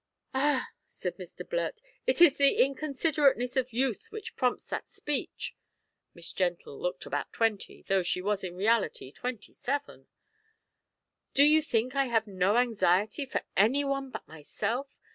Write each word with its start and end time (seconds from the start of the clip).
"Ah!" 0.33 0.69
said 0.87 1.17
Mr 1.17 1.47
Blurt, 1.47 1.79
"it 2.07 2.21
is 2.21 2.35
the 2.37 2.55
inconsiderateness 2.55 3.55
of 3.55 3.71
youth 3.71 4.07
which 4.09 4.35
prompts 4.35 4.65
that 4.69 4.89
speech. 4.89 5.55
(Miss 6.15 6.33
Gentle 6.33 6.79
looked 6.79 7.05
about 7.05 7.31
twenty, 7.31 7.83
though 7.83 8.01
she 8.01 8.19
was 8.19 8.43
in 8.43 8.55
reality 8.55 9.11
twenty 9.11 9.53
seven!) 9.53 10.07
Do 11.35 11.43
you 11.43 11.61
think 11.61 11.95
I 11.95 12.05
have 12.05 12.25
no 12.25 12.57
anxiety 12.57 13.27
for 13.27 13.41
any 13.55 13.83
one 13.85 14.09
but 14.09 14.27
myself? 14.27 14.97